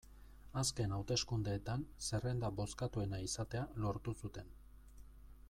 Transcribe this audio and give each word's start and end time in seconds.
Azken 0.61 0.95
hauteskundeetan 0.95 1.83
zerrenda 2.07 2.51
bozkatuena 2.61 3.21
izatea 3.27 3.63
lortu 3.87 4.17
zuten. 4.25 4.53